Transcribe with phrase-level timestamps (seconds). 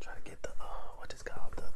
[0.00, 1.54] try to get the uh, what is called?
[1.56, 1.67] The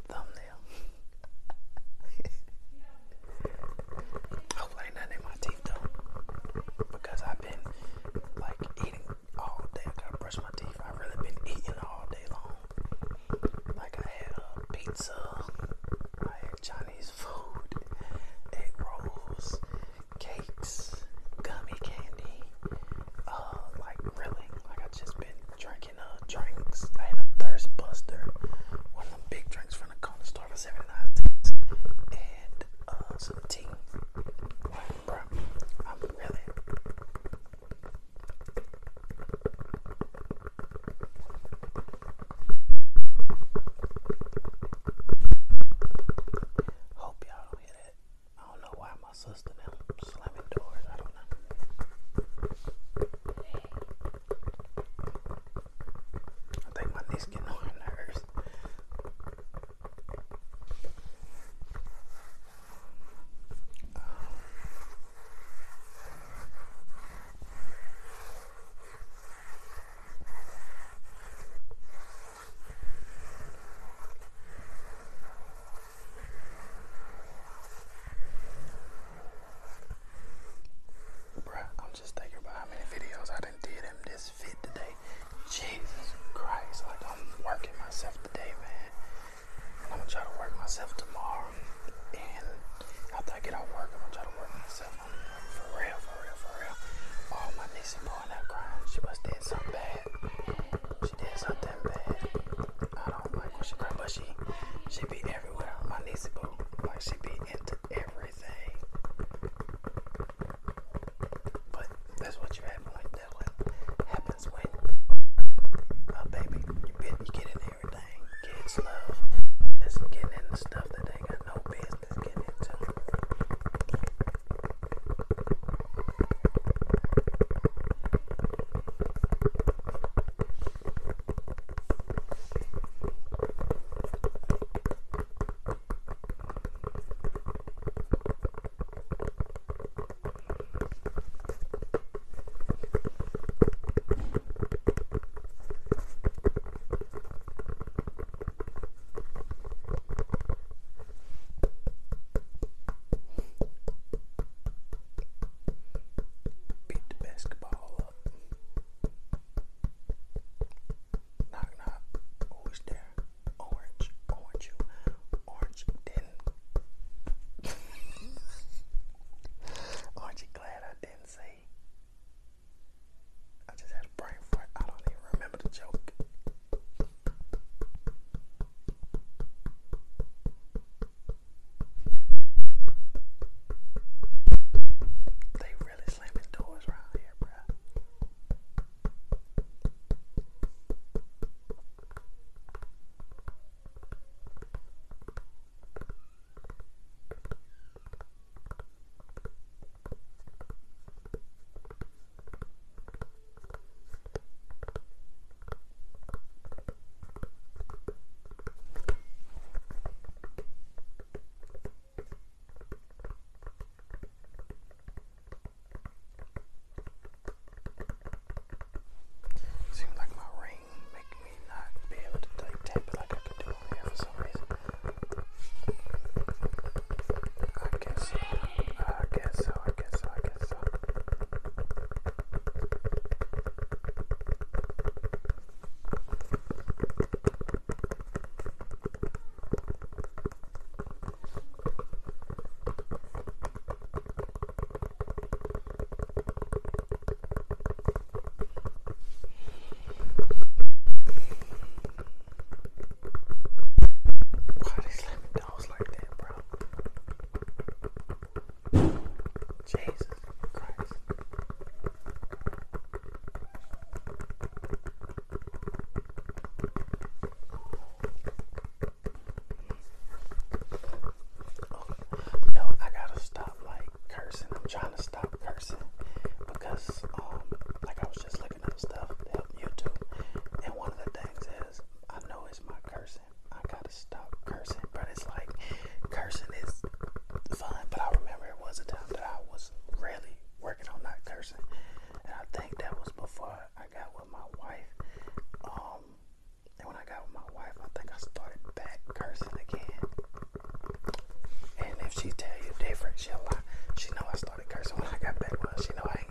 [303.35, 303.79] She a lot.
[304.17, 305.73] She know I started cursing when I got back.
[306.01, 306.42] She know I